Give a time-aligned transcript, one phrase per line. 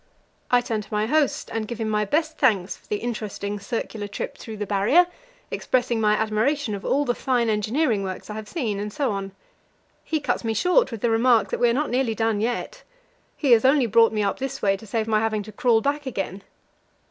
[0.49, 4.07] I turn to my host and give him my best thanks for the interesting circular
[4.07, 5.05] trip through the Barrier,
[5.51, 9.31] expressing my admiration of all the fine engineering works I have seen, and so on.
[10.03, 12.81] He cuts me short with the remark that we are not nearly done yet.
[13.37, 16.07] He has only brought me up this way to save my having to crawl back
[16.07, 16.41] again.